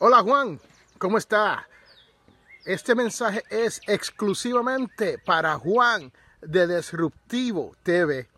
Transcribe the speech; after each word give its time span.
Hola 0.00 0.22
Juan, 0.22 0.60
¿cómo 0.98 1.18
está? 1.18 1.66
Este 2.64 2.94
mensaje 2.94 3.42
es 3.50 3.80
exclusivamente 3.88 5.18
para 5.18 5.58
Juan 5.58 6.12
de 6.40 6.76
Disruptivo 6.76 7.74
TV. 7.82 8.28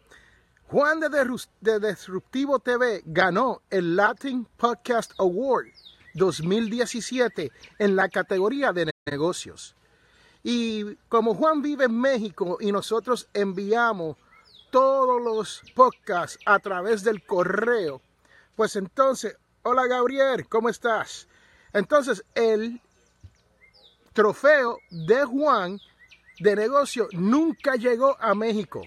Juan 0.69 1.01
de, 1.01 1.81
Disruptivo 1.81 2.61
TV 2.61 3.03
ganó 3.05 3.61
el 3.69 3.95
Latin 3.95 4.47
Podcast 4.57 5.13
Award 5.19 5.67
2017 6.15 7.53
en 7.79 7.95
la 7.95 8.09
categoría 8.09 8.73
de 8.73 8.91
negocios. 9.05 9.77
Y 10.43 10.95
como 11.11 11.35
Juan 11.35 11.61
vive 11.61 11.85
en 11.85 12.01
México 12.01 12.57
y 12.59 12.73
nosotros 12.73 13.29
enviamos 13.35 14.17
todos 14.71 15.21
los 15.21 15.63
podcasts 15.75 16.39
a 16.47 16.59
través 16.59 17.05
del 17.05 17.23
correo, 17.23 18.01
pues 18.57 18.77
entonces, 18.77 19.37
hola 19.63 19.87
Gabriel, 19.87 20.49
¿cómo 20.49 20.71
estás? 20.71 21.29
Entonces, 21.73 22.25
el 22.35 22.81
trofeo 24.13 24.79
de 24.91 25.25
Juan 25.25 25.81
de 26.41 26.57
negocio 26.57 27.09
nunca 27.13 27.77
llegó 27.77 28.17
a 28.21 28.35
México. 28.35 28.83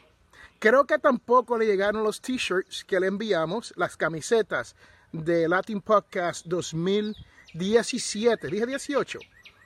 Creo 0.60 0.86
que 0.86 0.98
tampoco 0.98 1.58
le 1.58 1.66
llegaron 1.66 2.04
los 2.04 2.22
t-shirts 2.22 2.84
que 2.86 3.00
le 3.00 3.08
enviamos, 3.08 3.74
las 3.76 3.98
camisetas 3.98 4.76
de 5.12 5.48
Latin 5.48 5.82
Podcast 5.82 6.46
2017. 6.46 8.48
Dije 8.48 8.66
18, 8.66 9.20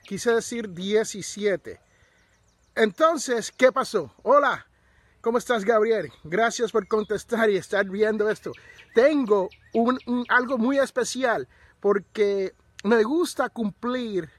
quise 0.04 0.34
decir 0.34 0.70
17. 0.70 1.80
Entonces, 2.74 3.52
¿qué 3.56 3.72
pasó? 3.72 4.12
Hola, 4.22 4.66
¿cómo 5.20 5.38
estás, 5.38 5.64
Gabriel? 5.64 6.12
Gracias 6.24 6.70
por 6.70 6.86
contestar 6.86 7.50
y 7.50 7.56
estar 7.56 7.88
viendo 7.88 8.28
esto. 8.28 8.52
Tengo 8.94 9.48
un, 9.72 9.98
algo 10.28 10.58
muy 10.58 10.78
especial 10.78 11.48
porque 11.80 12.54
me 12.84 13.02
gusta 13.02 13.48
cumplir 13.48 14.30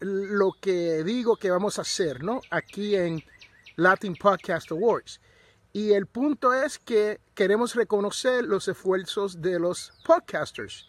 lo 0.00 0.52
que 0.60 1.02
digo 1.04 1.36
que 1.36 1.50
vamos 1.50 1.78
a 1.78 1.82
hacer, 1.82 2.22
¿no? 2.22 2.40
Aquí 2.50 2.94
en 2.94 3.22
Latin 3.76 4.14
Podcast 4.14 4.70
Awards. 4.70 5.20
Y 5.72 5.92
el 5.92 6.06
punto 6.06 6.52
es 6.52 6.78
que 6.78 7.20
queremos 7.34 7.74
reconocer 7.74 8.44
los 8.44 8.68
esfuerzos 8.68 9.40
de 9.40 9.58
los 9.58 9.92
podcasters. 10.04 10.86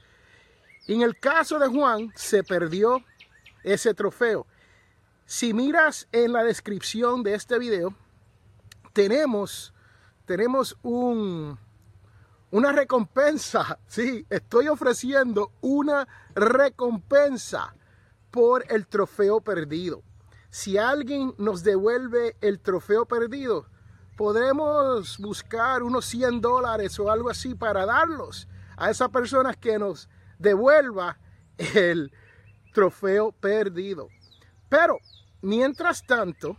En 0.87 1.01
el 1.01 1.19
caso 1.19 1.59
de 1.59 1.67
Juan, 1.67 2.11
se 2.15 2.43
perdió 2.43 3.03
ese 3.63 3.93
trofeo. 3.93 4.47
Si 5.25 5.53
miras 5.53 6.07
en 6.11 6.33
la 6.33 6.43
descripción 6.43 7.23
de 7.23 7.35
este 7.35 7.59
video, 7.59 7.93
tenemos, 8.93 9.73
tenemos 10.25 10.75
un, 10.81 11.59
una 12.51 12.71
recompensa. 12.71 13.79
Sí, 13.87 14.25
estoy 14.29 14.67
ofreciendo 14.67 15.51
una 15.61 16.07
recompensa 16.35 17.73
por 18.31 18.63
el 18.69 18.87
trofeo 18.87 19.41
perdido. 19.41 20.03
Si 20.49 20.77
alguien 20.77 21.33
nos 21.37 21.63
devuelve 21.63 22.35
el 22.41 22.59
trofeo 22.59 23.05
perdido, 23.05 23.65
podremos 24.17 25.17
buscar 25.17 25.83
unos 25.83 26.05
100 26.05 26.41
dólares 26.41 26.99
o 26.99 27.11
algo 27.11 27.29
así 27.29 27.55
para 27.55 27.85
darlos 27.85 28.47
a 28.77 28.89
esa 28.89 29.09
persona 29.09 29.53
que 29.53 29.77
nos 29.79 30.09
devuelva 30.37 31.17
el 31.57 32.11
trofeo 32.73 33.31
perdido. 33.31 34.09
Pero, 34.69 34.97
mientras 35.41 36.05
tanto, 36.05 36.57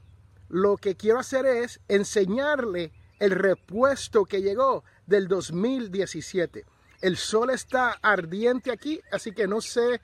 lo 0.49 0.77
que 0.77 0.97
quiero 0.97 1.19
hacer 1.19 1.47
es 1.47 1.81
enseñarle 1.89 2.93
el 3.21 3.33
repuesto 3.33 4.25
que 4.25 4.43
llegó 4.43 4.85
del 5.07 5.29
2017. 5.29 6.65
El 7.01 7.17
sol 7.17 7.51
está 7.51 7.99
ardiente 8.03 8.71
aquí, 8.71 9.01
así 9.11 9.33
que 9.33 9.47
no 9.47 9.61
sé 9.61 10.01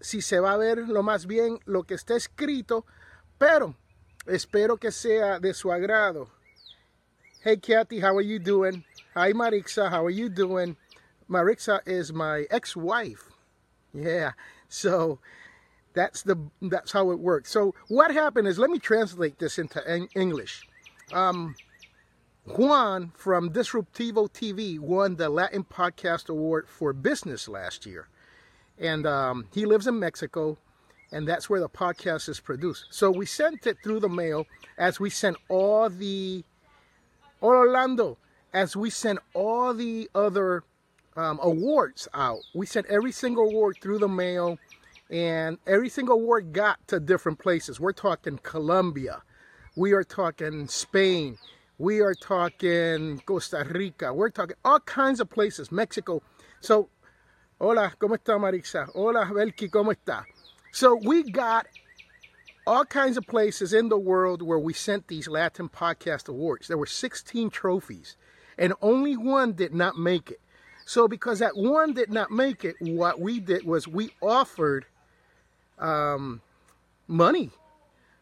si 0.00 0.22
se 0.22 0.40
va 0.40 0.52
a 0.52 0.56
ver 0.56 0.78
lo 0.88 1.02
más 1.02 1.26
bien 1.26 1.58
lo 1.64 1.84
que 1.84 1.94
está 1.94 2.16
escrito, 2.16 2.86
pero 3.38 3.74
espero 4.26 4.76
que 4.76 4.90
sea 4.90 5.38
de 5.38 5.54
su 5.54 5.72
agrado. 5.72 6.30
Hey 7.42 7.58
Kathy, 7.58 8.00
how 8.00 8.16
are 8.16 8.26
you 8.26 8.38
doing? 8.38 8.84
Hi 9.14 9.32
Marixa, 9.32 9.90
how 9.90 10.04
are 10.06 10.14
you 10.14 10.28
doing? 10.28 10.76
Marixa 11.28 11.80
is 11.86 12.12
my 12.12 12.46
ex-wife. 12.50 13.30
Yeah, 13.92 14.32
so 14.68 15.20
that's 15.94 16.22
the 16.22 16.36
that's 16.60 16.92
how 16.92 17.10
it 17.10 17.18
works. 17.18 17.50
So 17.50 17.74
what 17.88 18.10
happened 18.12 18.48
is, 18.48 18.58
let 18.58 18.70
me 18.70 18.78
translate 18.78 19.38
this 19.38 19.58
into 19.58 19.80
English. 20.14 20.68
Um, 21.12 21.54
Juan 22.46 23.12
from 23.14 23.50
Disruptivo 23.50 24.30
TV 24.30 24.78
won 24.78 25.16
the 25.16 25.28
Latin 25.28 25.62
Podcast 25.62 26.30
Award 26.30 26.68
for 26.68 26.92
Business 26.92 27.48
last 27.48 27.84
year. 27.84 28.08
And 28.78 29.06
um, 29.06 29.46
he 29.52 29.66
lives 29.66 29.86
in 29.86 29.98
Mexico, 29.98 30.56
and 31.12 31.28
that's 31.28 31.50
where 31.50 31.60
the 31.60 31.68
podcast 31.68 32.28
is 32.30 32.40
produced. 32.40 32.86
So 32.90 33.10
we 33.10 33.26
sent 33.26 33.66
it 33.66 33.76
through 33.84 34.00
the 34.00 34.08
mail 34.08 34.46
as 34.78 34.98
we 34.98 35.10
sent 35.10 35.36
all 35.50 35.90
the, 35.90 36.42
Orlando, 37.42 38.16
as 38.54 38.74
we 38.74 38.88
sent 38.88 39.18
all 39.34 39.74
the 39.74 40.08
other 40.14 40.64
um, 41.16 41.38
awards 41.42 42.08
out. 42.14 42.40
We 42.54 42.64
sent 42.64 42.86
every 42.86 43.12
single 43.12 43.50
award 43.50 43.76
through 43.82 43.98
the 43.98 44.08
mail, 44.08 44.58
and 45.10 45.58
every 45.66 45.90
single 45.90 46.14
award 46.16 46.54
got 46.54 46.88
to 46.88 47.00
different 47.00 47.38
places. 47.38 47.78
We're 47.78 47.92
talking 47.92 48.38
Colombia, 48.42 49.22
we 49.76 49.92
are 49.92 50.04
talking 50.04 50.68
Spain, 50.68 51.36
we 51.80 52.00
are 52.00 52.14
talking 52.14 53.22
Costa 53.24 53.66
Rica, 53.70 54.12
we're 54.12 54.28
talking 54.28 54.56
all 54.64 54.80
kinds 54.80 55.18
of 55.18 55.30
places, 55.30 55.72
Mexico. 55.72 56.22
So 56.60 56.90
Hola, 57.58 57.94
¿cómo 57.98 58.16
está 58.16 58.38
Marisa? 58.38 58.90
Hola, 58.94 59.30
Belki, 59.34 59.68
¿cómo 59.68 59.94
está? 59.94 60.24
So 60.72 60.94
we 60.94 61.30
got 61.30 61.66
all 62.66 62.84
kinds 62.84 63.16
of 63.16 63.26
places 63.26 63.72
in 63.72 63.88
the 63.88 63.98
world 63.98 64.42
where 64.42 64.58
we 64.58 64.72
sent 64.72 65.08
these 65.08 65.26
Latin 65.26 65.68
Podcast 65.68 66.28
Awards. 66.28 66.68
There 66.68 66.78
were 66.78 66.86
16 66.86 67.50
trophies, 67.50 68.16
and 68.58 68.74
only 68.82 69.16
one 69.16 69.52
did 69.52 69.74
not 69.74 69.98
make 69.98 70.30
it. 70.30 70.40
So 70.84 71.08
because 71.08 71.38
that 71.38 71.56
one 71.56 71.92
did 71.94 72.10
not 72.10 72.30
make 72.30 72.64
it, 72.64 72.76
what 72.80 73.20
we 73.20 73.40
did 73.40 73.64
was 73.64 73.88
we 73.88 74.12
offered 74.20 74.86
um, 75.78 76.42
money 77.06 77.50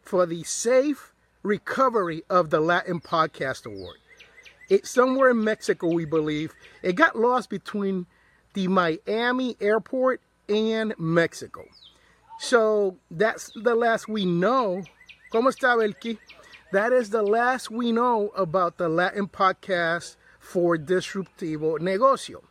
for 0.01 0.25
the 0.25 0.43
safe 0.43 1.13
recovery 1.43 2.23
of 2.29 2.49
the 2.49 2.59
Latin 2.59 2.99
Podcast 2.99 3.65
Award. 3.65 3.97
It's 4.69 4.89
somewhere 4.89 5.31
in 5.31 5.43
Mexico, 5.43 5.87
we 5.91 6.05
believe. 6.05 6.53
It 6.83 6.95
got 6.95 7.17
lost 7.17 7.49
between 7.49 8.05
the 8.53 8.67
Miami 8.67 9.55
airport 9.59 10.21
and 10.47 10.93
Mexico. 10.97 11.65
So 12.39 12.97
that's 13.11 13.51
the 13.55 13.75
last 13.75 14.07
we 14.07 14.25
know. 14.25 14.83
¿Cómo 15.31 15.49
está, 15.49 15.77
Belki? 15.77 16.17
That 16.71 16.93
is 16.93 17.09
the 17.09 17.23
last 17.23 17.71
we 17.71 17.91
know 17.91 18.29
about 18.29 18.77
the 18.77 18.89
Latin 18.89 19.27
podcast 19.27 20.15
for 20.39 20.77
Disruptivo 20.77 21.79
Negocio. 21.79 22.43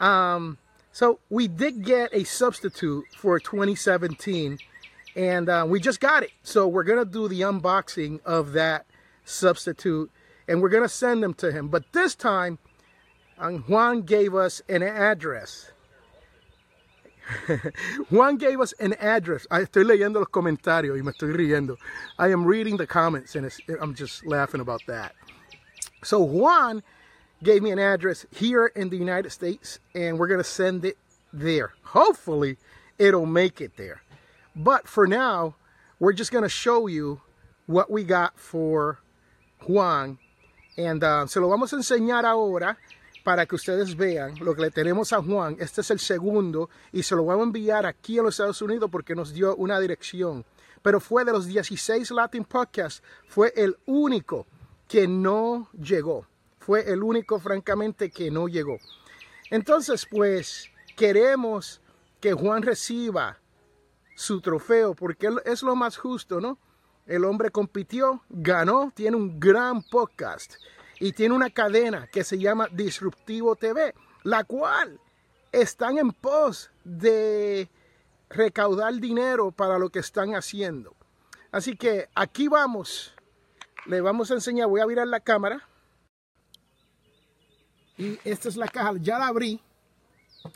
Um, 0.00 0.58
so 0.92 1.18
we 1.28 1.48
did 1.48 1.84
get 1.84 2.10
a 2.12 2.24
substitute 2.24 3.04
for 3.16 3.38
2017, 3.40 4.58
and 5.16 5.48
uh, 5.48 5.64
we 5.66 5.80
just 5.80 5.98
got 5.98 6.22
it. 6.22 6.30
So 6.42 6.68
we're 6.68 6.84
gonna 6.84 7.04
do 7.04 7.26
the 7.26 7.40
unboxing 7.40 8.20
of 8.24 8.52
that 8.52 8.86
substitute, 9.24 10.10
and 10.46 10.62
we're 10.62 10.68
gonna 10.68 10.88
send 10.88 11.22
them 11.22 11.34
to 11.34 11.50
him. 11.50 11.68
But 11.68 11.92
this 11.92 12.14
time, 12.14 12.58
Juan 13.38 14.02
gave 14.02 14.34
us 14.34 14.62
an 14.68 14.82
address. 14.82 15.72
Juan 18.10 18.36
gave 18.36 18.60
us 18.60 18.72
an 18.78 18.92
address. 18.94 19.46
I 19.50 19.62
estoy 19.62 19.84
leyendo 19.84 20.20
los 20.20 20.28
comentarios 20.28 20.96
y 20.96 21.02
me 21.02 21.12
estoy 21.12 21.34
riendo. 21.34 21.76
I 22.18 22.30
am 22.30 22.44
reading 22.44 22.76
the 22.76 22.86
comments 22.86 23.34
and 23.34 23.50
I'm 23.80 23.94
just 23.94 24.24
laughing 24.24 24.60
about 24.60 24.82
that. 24.86 25.12
So 26.04 26.20
Juan 26.20 26.82
gave 27.42 27.62
me 27.62 27.72
an 27.72 27.78
address 27.78 28.26
here 28.30 28.66
in 28.66 28.90
the 28.90 28.96
United 28.96 29.30
States 29.30 29.80
and 29.94 30.18
we're 30.18 30.28
going 30.28 30.38
to 30.38 30.44
send 30.44 30.84
it 30.84 30.96
there. 31.32 31.72
Hopefully 31.82 32.58
it'll 32.98 33.26
make 33.26 33.60
it 33.60 33.76
there. 33.76 34.02
But 34.56 34.88
for 34.88 35.06
now, 35.06 35.56
we're 36.00 36.14
just 36.14 36.32
going 36.32 36.42
to 36.42 36.48
show 36.48 36.86
you 36.86 37.20
what 37.66 37.90
we 37.90 38.04
got 38.04 38.40
for 38.40 39.00
Juan. 39.68 40.18
And 40.78 41.04
uh, 41.04 41.26
se 41.26 41.40
lo 41.40 41.48
vamos 41.50 41.74
a 41.74 41.76
enseñar 41.76 42.24
ahora 42.24 42.78
para 43.22 43.44
que 43.44 43.54
ustedes 43.54 43.94
vean 43.94 44.38
lo 44.40 44.54
que 44.54 44.62
le 44.62 44.70
tenemos 44.70 45.12
a 45.12 45.20
Juan. 45.20 45.58
Este 45.60 45.82
es 45.82 45.90
el 45.90 45.98
segundo 45.98 46.70
y 46.90 47.02
se 47.02 47.14
lo 47.14 47.26
vamos 47.26 47.42
a 47.42 47.46
enviar 47.48 47.84
aquí 47.84 48.18
a 48.18 48.22
los 48.22 48.34
Estados 48.34 48.62
Unidos 48.62 48.88
porque 48.90 49.14
nos 49.14 49.34
dio 49.34 49.54
una 49.56 49.78
dirección. 49.78 50.46
Pero 50.80 51.00
fue 51.00 51.26
de 51.26 51.32
los 51.32 51.44
16 51.46 52.10
Latin 52.12 52.44
Podcasts, 52.44 53.02
fue 53.28 53.52
el 53.56 53.76
único 53.84 54.46
que 54.88 55.06
no 55.06 55.68
llegó. 55.72 56.26
Fue 56.60 56.90
el 56.90 57.02
único, 57.02 57.38
francamente, 57.38 58.10
que 58.10 58.30
no 58.30 58.48
llegó. 58.48 58.78
Entonces, 59.50 60.06
pues, 60.10 60.70
queremos 60.96 61.82
que 62.20 62.32
Juan 62.32 62.62
reciba 62.62 63.38
su 64.16 64.40
trofeo 64.40 64.94
porque 64.94 65.28
es 65.44 65.62
lo 65.62 65.76
más 65.76 65.96
justo, 65.96 66.40
¿no? 66.40 66.58
El 67.06 67.24
hombre 67.24 67.50
compitió, 67.50 68.22
ganó, 68.30 68.90
tiene 68.92 69.16
un 69.16 69.38
gran 69.38 69.82
podcast 69.82 70.54
y 70.98 71.12
tiene 71.12 71.34
una 71.34 71.50
cadena 71.50 72.08
que 72.08 72.24
se 72.24 72.38
llama 72.38 72.66
Disruptivo 72.72 73.54
TV, 73.54 73.94
la 74.24 74.42
cual 74.42 74.98
están 75.52 75.98
en 75.98 76.10
pos 76.10 76.70
de 76.82 77.68
recaudar 78.28 78.94
dinero 78.94 79.52
para 79.52 79.78
lo 79.78 79.90
que 79.90 80.00
están 80.00 80.34
haciendo. 80.34 80.96
Así 81.52 81.76
que 81.76 82.08
aquí 82.14 82.48
vamos. 82.48 83.14
Le 83.84 84.00
vamos 84.00 84.30
a 84.30 84.34
enseñar, 84.34 84.66
voy 84.66 84.80
a 84.80 84.86
virar 84.86 85.06
la 85.06 85.20
cámara. 85.20 85.68
Y 87.98 88.18
esta 88.24 88.48
es 88.48 88.56
la 88.56 88.66
caja, 88.66 88.94
ya 89.00 89.18
la 89.18 89.28
abrí. 89.28 89.60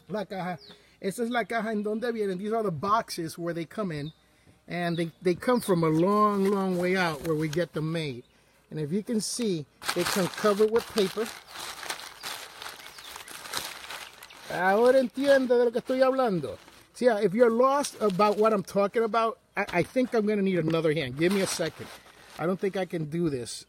La 0.09 0.27
caja. 0.27 0.59
Esta 1.01 1.23
es 1.23 1.31
la 1.31 1.45
caja 1.45 1.73
en 1.73 1.83
donde 1.83 2.13
vienen. 2.13 2.39
These 2.39 2.53
are 2.53 2.63
the 2.63 2.71
boxes 2.71 3.39
where 3.39 3.55
they 3.55 3.65
come 3.65 3.91
in. 3.93 4.13
And 4.69 4.97
they, 4.97 5.11
they 5.23 5.35
come 5.35 5.61
from 5.61 5.83
a 5.83 5.89
long, 5.89 6.45
long 6.45 6.79
way 6.79 6.97
out 6.97 7.27
where 7.27 7.35
we 7.35 7.49
get 7.49 7.73
them 7.73 7.91
made. 7.91 8.23
And 8.71 8.79
if 8.79 8.93
you 8.93 9.03
can 9.03 9.21
see, 9.21 9.67
they 9.95 10.05
come 10.05 10.29
covered 10.29 10.71
with 10.71 10.87
paper. 10.95 11.27
Ahora 14.53 15.01
entiendo 15.01 15.49
de 15.59 15.65
lo 15.65 15.71
que 15.71 15.81
estoy 15.81 16.03
hablando. 16.03 16.59
So 16.95 17.05
yeah, 17.05 17.19
if 17.19 17.35
you're 17.35 17.51
lost 17.51 17.97
about 18.01 18.37
what 18.37 18.53
I'm 18.53 18.63
talking 18.63 19.03
about, 19.03 19.39
I, 19.57 19.65
I 19.73 19.83
think 19.83 20.15
I'm 20.15 20.27
going 20.27 20.39
to 20.39 20.45
need 20.45 20.59
another 20.59 20.93
hand. 20.93 21.17
Give 21.17 21.33
me 21.33 21.41
a 21.41 21.47
second. 21.47 21.87
I 22.39 22.47
don't 22.47 22.61
think 22.61 22.77
I 22.77 22.85
can 22.85 23.07
do 23.07 23.31
this 23.31 23.65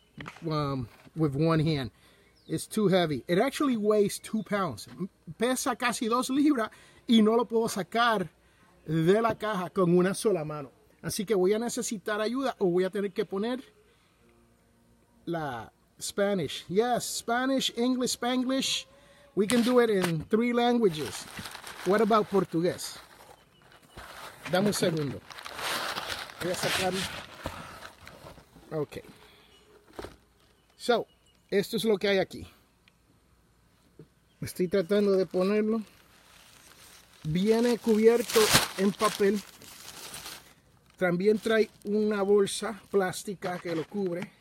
um, 0.50 0.88
with 1.16 1.36
one 1.36 1.60
hand. 1.60 1.92
It's 2.48 2.68
too 2.68 2.90
heavy. 2.90 3.24
It 3.28 3.40
actually 3.40 3.78
weighs 3.78 4.20
two 4.20 4.44
pounds. 4.44 4.88
Pesa 5.40 5.78
casi 5.78 6.10
dos 6.10 6.30
libras 6.30 6.70
y 7.12 7.22
no 7.22 7.36
lo 7.36 7.44
puedo 7.44 7.68
sacar 7.68 8.30
de 8.86 9.22
la 9.22 9.38
caja 9.38 9.70
con 9.70 9.98
una 9.98 10.14
sola 10.14 10.46
mano. 10.46 10.72
Así 11.02 11.26
que 11.26 11.36
voy 11.36 11.52
a 11.52 11.60
necesitar 11.60 12.22
ayuda 12.22 12.56
o 12.58 12.68
voy 12.68 12.86
a 12.86 12.90
tener 12.90 13.12
que 13.12 13.26
poner 13.26 13.62
la 15.26 15.74
Spanish. 16.00 16.66
Yes, 16.70 17.04
Spanish, 17.04 17.74
English, 17.76 18.14
Spanglish. 18.14 18.88
We 19.36 19.46
can 19.46 19.62
do 19.62 19.82
it 19.82 19.90
in 19.90 20.24
three 20.30 20.54
languages. 20.54 21.26
What 21.86 22.00
about 22.00 22.30
Portugués? 22.30 22.96
Dame 24.50 24.68
un 24.68 24.74
segundo. 24.74 25.20
Voy 26.42 26.52
a 26.54 26.56
sacar. 26.56 26.94
Ok. 28.72 29.00
So, 30.78 31.06
esto 31.50 31.76
es 31.76 31.84
lo 31.84 31.98
que 31.98 32.08
hay 32.08 32.20
aquí. 32.20 32.48
Estoy 34.40 34.70
tratando 34.70 35.12
de 35.12 35.26
ponerlo. 35.26 35.82
Viene 37.24 37.78
cubierto 37.78 38.40
en 38.78 38.92
papel. 38.92 39.42
También 40.98 41.40
trae 41.40 41.70
una 41.84 42.22
bolsa 42.24 42.82
plástica 42.90 43.60
que 43.60 43.76
lo 43.76 43.88
cubre. 43.88 44.32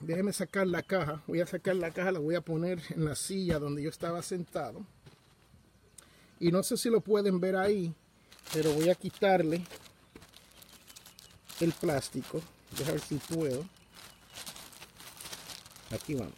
Déjeme 0.00 0.32
sacar 0.32 0.66
la 0.66 0.82
caja. 0.82 1.22
Voy 1.26 1.40
a 1.40 1.46
sacar 1.46 1.74
la 1.76 1.90
caja, 1.90 2.12
la 2.12 2.18
voy 2.20 2.34
a 2.34 2.40
poner 2.40 2.80
en 2.90 3.04
la 3.04 3.16
silla 3.16 3.58
donde 3.58 3.82
yo 3.82 3.90
estaba 3.90 4.22
sentado. 4.22 4.86
Y 6.38 6.52
no 6.52 6.62
sé 6.62 6.76
si 6.76 6.90
lo 6.90 7.00
pueden 7.00 7.40
ver 7.40 7.56
ahí, 7.56 7.94
pero 8.52 8.72
voy 8.72 8.90
a 8.90 8.94
quitarle 8.94 9.64
el 11.60 11.72
plástico. 11.72 12.42
Dejar 12.78 12.94
ver 12.94 13.02
si 13.02 13.16
puedo. 13.16 13.64
Aquí 15.90 16.14
vamos. 16.14 16.34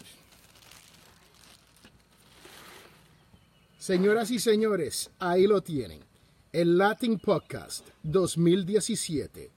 Señoras 3.89 4.31
y 4.31 4.39
señores, 4.39 5.11
ahí 5.19 5.47
lo 5.47 5.63
tienen. 5.63 6.05
El 6.53 6.77
Latin 6.77 7.19
Podcast 7.19 7.89
2017 8.03 9.51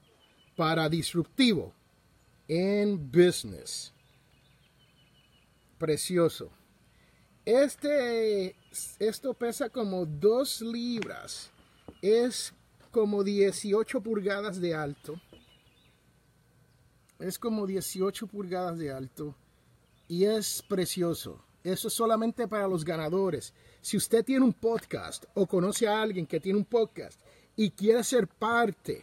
para 0.56 0.88
Disruptivo 0.88 1.74
en 2.48 3.12
Business. 3.12 3.92
Precioso. 5.76 6.50
Este, 7.44 8.56
esto 8.98 9.34
pesa 9.34 9.68
como 9.68 10.06
2 10.06 10.62
libras. 10.62 11.50
Es 12.00 12.54
como 12.90 13.22
18 13.24 14.00
pulgadas 14.00 14.58
de 14.62 14.74
alto. 14.74 15.20
Es 17.18 17.38
como 17.38 17.66
18 17.66 18.26
pulgadas 18.28 18.78
de 18.78 18.92
alto. 18.92 19.36
Y 20.08 20.24
es 20.24 20.62
precioso. 20.66 21.44
Eso 21.64 21.88
es 21.88 21.94
solamente 21.94 22.48
para 22.48 22.66
los 22.66 22.82
ganadores. 22.82 23.52
Si 23.82 23.96
usted 23.96 24.24
tiene 24.24 24.44
un 24.44 24.52
podcast 24.52 25.24
o 25.34 25.44
conoce 25.44 25.88
a 25.88 26.00
alguien 26.00 26.24
que 26.24 26.38
tiene 26.38 26.60
un 26.60 26.64
podcast 26.64 27.20
y 27.56 27.72
quiere 27.72 28.04
ser 28.04 28.28
parte 28.28 29.02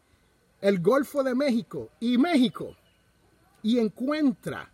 el 0.61 0.79
Golfo 0.79 1.23
de 1.23 1.35
México 1.35 1.89
y 1.99 2.17
México 2.17 2.75
y 3.63 3.79
encuentra 3.79 4.71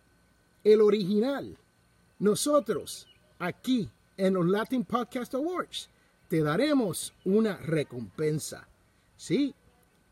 el 0.64 0.80
original, 0.80 1.56
nosotros 2.18 3.06
aquí 3.38 3.88
en 4.16 4.34
los 4.34 4.46
Latin 4.46 4.84
Podcast 4.84 5.34
Awards 5.34 5.90
te 6.28 6.42
daremos 6.42 7.12
una 7.24 7.56
recompensa. 7.58 8.66
Sí, 9.16 9.54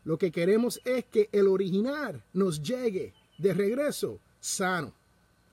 lo 0.03 0.17
que 0.17 0.31
queremos 0.31 0.79
es 0.85 1.05
que 1.05 1.29
el 1.31 1.47
original 1.47 2.23
nos 2.33 2.61
llegue 2.61 3.13
de 3.37 3.53
regreso 3.53 4.19
sano. 4.39 4.93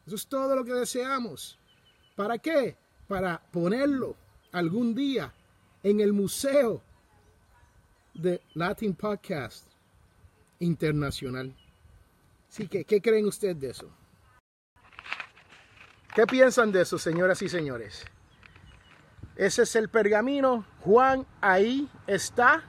Eso 0.06 0.16
es 0.16 0.26
todo 0.26 0.54
lo 0.56 0.64
que 0.64 0.74
deseamos. 0.74 1.58
¿Para 2.16 2.38
qué? 2.38 2.76
Para 3.08 3.42
ponerlo 3.50 4.14
algún 4.52 4.94
día 4.94 5.32
en 5.82 6.00
el 6.00 6.12
museo 6.12 6.82
de 8.14 8.42
Latin 8.54 8.94
Podcast 8.94 9.66
Internacional. 10.58 11.54
Así 12.52 12.68
que, 12.68 12.84
¿qué 12.84 13.00
creen 13.00 13.24
ustedes 13.24 13.58
de 13.58 13.70
eso? 13.70 13.88
¿Qué 16.14 16.26
piensan 16.26 16.70
de 16.70 16.82
eso, 16.82 16.98
señoras 16.98 17.40
y 17.40 17.48
señores? 17.48 18.04
Ese 19.36 19.62
es 19.62 19.74
el 19.74 19.88
pergamino. 19.88 20.66
Juan, 20.80 21.26
ahí 21.40 21.88
está. 22.06 22.62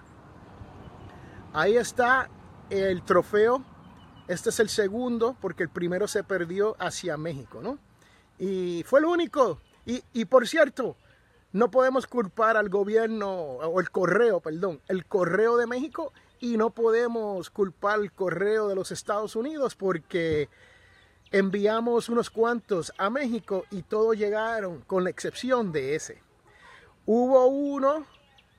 Ahí 1.52 1.76
está 1.76 2.30
el 2.70 3.04
trofeo. 3.04 3.62
Este 4.30 4.52
es 4.52 4.62
el 4.62 4.70
segundo, 4.70 5.36
porque 5.42 5.64
el 5.64 5.70
primero 5.70 6.08
se 6.08 6.24
perdió 6.24 6.78
hacia 6.80 7.18
México, 7.18 7.60
¿no? 7.62 7.78
Y 8.40 8.86
fue 8.88 9.02
el 9.02 9.06
único. 9.06 9.60
Y, 9.86 10.02
y 10.14 10.24
por 10.24 10.48
cierto, 10.48 10.96
no 11.52 11.70
podemos 11.70 12.08
culpar 12.08 12.56
al 12.56 12.70
gobierno, 12.70 13.34
o 13.34 13.82
el 13.82 13.92
correo, 13.92 14.40
perdón, 14.40 14.80
el 14.88 15.06
correo 15.06 15.58
de 15.58 15.68
México, 15.68 16.14
y 16.44 16.58
no 16.58 16.72
podemos 16.72 17.50
culpar 17.50 18.02
al 18.02 18.12
correo 18.12 18.68
de 18.68 18.76
los 18.76 18.92
Estados 18.92 19.38
Unidos 19.38 19.76
porque 19.76 20.50
enviamos 21.32 22.10
unos 22.10 22.30
cuantos 22.30 22.92
a 22.98 23.10
México 23.10 23.64
y 23.72 23.84
todos 23.84 24.18
llegaron, 24.18 24.82
con 24.82 25.06
la 25.06 25.10
excepción 25.10 25.72
de 25.72 25.96
ese. 25.96 26.22
Hubo 27.06 27.46
uno 27.46 28.06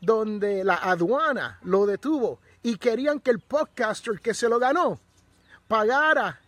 donde 0.01 0.65
la 0.65 0.77
aduana 0.77 1.59
lo 1.63 1.85
detuvo 1.85 2.41
y 2.63 2.79
querían 2.79 3.21
que 3.21 3.31
el 3.31 3.41
podcaster 3.41 4.19
que 4.19 4.33
se 4.33 4.49
lo 4.49 4.59
ganó 4.59 4.99
pagara 5.69 6.41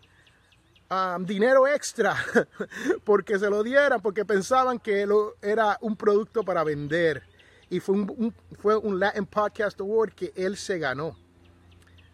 um, 0.91 1.23
dinero 1.27 1.69
extra 1.69 2.17
porque 3.05 3.39
se 3.39 3.51
lo 3.51 3.63
dieran, 3.63 4.01
porque 4.01 4.25
pensaban 4.25 4.79
que 4.79 5.07
era 5.43 5.77
un 5.83 5.97
producto 5.97 6.45
para 6.45 6.65
vender. 6.65 7.25
Y 7.69 7.81
fue 7.81 7.95
un, 7.97 8.35
fue 8.59 8.75
un 8.75 8.99
Latin 8.99 9.27
Podcast 9.27 9.79
Award 9.83 10.15
que 10.15 10.33
él 10.35 10.57
se 10.57 10.79
ganó. 10.79 11.26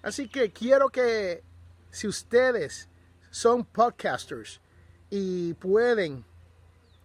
Así 0.03 0.29
que 0.29 0.51
quiero 0.51 0.89
que 0.89 1.43
si 1.91 2.09
ustedes 2.09 2.89
son 3.31 3.65
podcasters 3.65 4.61
y 5.09 5.55
pueden 5.55 6.25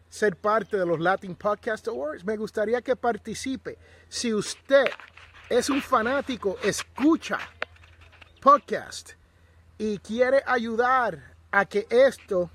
ser 0.09 0.35
parte 0.35 0.77
de 0.77 0.85
los 0.85 0.99
Latin 0.99 1.35
Podcast 1.35 1.87
Awards, 1.87 2.25
me 2.25 2.37
gustaría 2.37 2.81
que 2.81 2.95
participe. 2.95 3.77
Si 4.09 4.33
usted 4.33 4.85
es 5.49 5.69
un 5.69 5.81
fanático, 5.81 6.57
escucha 6.63 7.37
podcast 8.41 9.11
y 9.77 9.99
quiere 9.99 10.41
ayudar 10.45 11.35
a 11.51 11.65
que 11.65 11.85
esto 11.89 12.49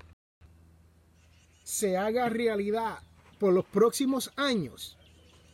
se 1.63 1.97
haga 1.97 2.27
realidad 2.29 2.99
por 3.39 3.53
los 3.53 3.65
próximos 3.65 4.31
años, 4.35 4.97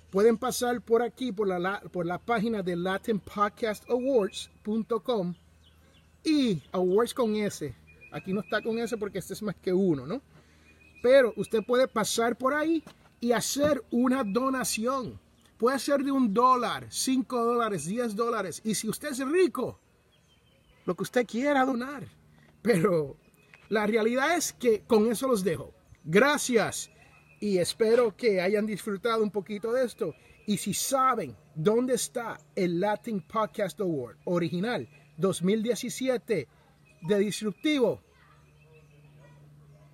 pueden 0.09 0.37
pasar 0.37 0.81
por 0.81 1.01
aquí, 1.01 1.31
por 1.31 1.47
la, 1.47 1.79
por 1.91 2.05
la 2.05 2.17
página 2.17 2.61
de 2.61 2.75
latinpodcastawards.com 2.75 5.33
y 6.23 6.61
awards 6.71 7.13
con 7.13 7.35
S. 7.35 7.73
Aquí 8.11 8.33
no 8.33 8.41
está 8.41 8.61
con 8.61 8.77
S 8.79 8.97
porque 8.97 9.19
este 9.19 9.33
es 9.33 9.41
más 9.41 9.55
que 9.55 9.71
uno, 9.71 10.05
¿no? 10.05 10.21
Pero 11.01 11.33
usted 11.37 11.63
puede 11.65 11.87
pasar 11.87 12.37
por 12.37 12.53
ahí 12.53 12.83
y 13.19 13.31
hacer 13.31 13.83
una 13.91 14.23
donación. 14.23 15.19
Puede 15.57 15.79
ser 15.79 16.03
de 16.03 16.11
un 16.11 16.33
dólar, 16.33 16.87
cinco 16.89 17.43
dólares, 17.43 17.85
diez 17.85 18.15
dólares. 18.15 18.61
Y 18.63 18.75
si 18.75 18.89
usted 18.89 19.11
es 19.11 19.27
rico, 19.27 19.79
lo 20.85 20.95
que 20.95 21.03
usted 21.03 21.27
quiera 21.27 21.65
donar. 21.65 22.07
Pero 22.61 23.17
la 23.69 23.85
realidad 23.85 24.35
es 24.35 24.53
que 24.53 24.81
con 24.81 25.11
eso 25.11 25.27
los 25.27 25.43
dejo. 25.43 25.73
Gracias 26.03 26.89
y 27.39 27.57
espero 27.57 28.15
que 28.15 28.41
hayan 28.41 28.65
disfrutado 28.65 29.23
un 29.23 29.31
poquito 29.31 29.71
de 29.71 29.85
esto. 29.85 30.15
Y 30.45 30.57
si 30.57 30.73
saben 30.73 31.35
dónde 31.55 31.95
está 31.95 32.39
el 32.55 32.79
Latin 32.79 33.21
Podcast 33.21 33.79
Award 33.79 34.17
original 34.25 34.87
2017 35.17 36.47
de 37.01 37.19
Disruptivo, 37.19 38.01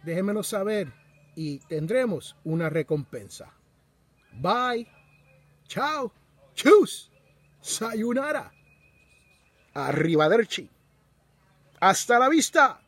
déjenmelo 0.04 0.44
saber 0.44 0.94
y 1.36 1.60
tendremos 1.60 2.36
una 2.44 2.70
recompensa. 2.70 3.54
Bye. 4.34 4.88
Chao. 5.68 6.12
Chus. 6.54 7.12
Sayonara. 7.62 8.52
Arrivederci. 9.74 10.70
Hasta 11.80 12.20
la 12.20 12.30
vista. 12.30 12.82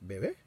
Bebé. 0.00 0.45